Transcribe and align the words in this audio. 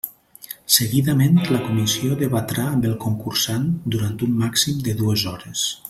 Seguidament, 0.75 1.37
la 1.57 1.61
comissió 1.67 2.17
debatrà 2.23 2.65
amb 2.71 2.87
el 2.93 2.97
concursant 3.05 3.69
durant 3.97 4.17
un 4.31 4.35
màxim 4.45 4.85
de 4.89 4.99
dues 5.05 5.29
hores. 5.35 5.69